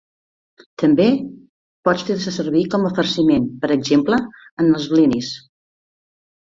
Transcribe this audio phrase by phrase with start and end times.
[0.83, 1.05] També
[1.89, 5.35] pot fer-se servir com a farciment, per exemple en els blinis.